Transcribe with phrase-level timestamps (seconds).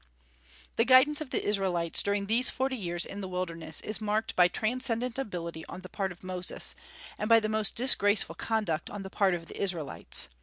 [0.77, 4.47] The guidance of the Israelites during these forty years in the wilderness is marked by
[4.47, 6.73] transcendent ability on the part of Moses,
[7.19, 10.27] and by the most disgraceful conduct on the part of the Israelites.